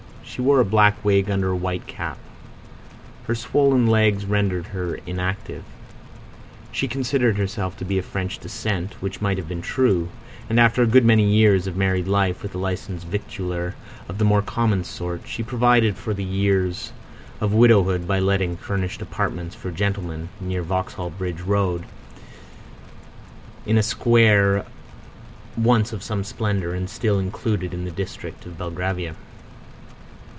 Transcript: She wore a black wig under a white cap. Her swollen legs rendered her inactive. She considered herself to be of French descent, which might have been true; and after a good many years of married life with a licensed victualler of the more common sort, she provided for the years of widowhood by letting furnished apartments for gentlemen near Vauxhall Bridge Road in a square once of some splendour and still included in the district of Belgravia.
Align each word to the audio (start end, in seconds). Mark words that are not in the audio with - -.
She 0.33 0.41
wore 0.41 0.61
a 0.61 0.65
black 0.65 1.03
wig 1.03 1.29
under 1.29 1.49
a 1.49 1.55
white 1.57 1.87
cap. 1.87 2.17
Her 3.27 3.35
swollen 3.35 3.85
legs 3.85 4.25
rendered 4.25 4.67
her 4.67 4.95
inactive. 5.05 5.65
She 6.71 6.87
considered 6.87 7.35
herself 7.35 7.75
to 7.77 7.85
be 7.85 7.97
of 7.99 8.05
French 8.05 8.39
descent, 8.39 8.93
which 9.01 9.19
might 9.19 9.37
have 9.37 9.49
been 9.49 9.61
true; 9.61 10.07
and 10.49 10.57
after 10.57 10.81
a 10.81 10.87
good 10.87 11.03
many 11.03 11.25
years 11.25 11.67
of 11.67 11.75
married 11.75 12.07
life 12.07 12.41
with 12.41 12.55
a 12.55 12.57
licensed 12.57 13.07
victualler 13.07 13.73
of 14.07 14.19
the 14.19 14.23
more 14.23 14.41
common 14.41 14.85
sort, 14.85 15.23
she 15.27 15.43
provided 15.43 15.97
for 15.97 16.13
the 16.13 16.23
years 16.23 16.93
of 17.41 17.51
widowhood 17.53 18.07
by 18.07 18.19
letting 18.19 18.55
furnished 18.55 19.01
apartments 19.01 19.53
for 19.53 19.69
gentlemen 19.69 20.29
near 20.39 20.63
Vauxhall 20.63 21.09
Bridge 21.09 21.41
Road 21.41 21.83
in 23.65 23.77
a 23.77 23.83
square 23.83 24.65
once 25.57 25.91
of 25.91 26.01
some 26.01 26.23
splendour 26.23 26.71
and 26.73 26.89
still 26.89 27.19
included 27.19 27.73
in 27.73 27.83
the 27.83 27.91
district 27.91 28.45
of 28.45 28.57
Belgravia. 28.57 29.15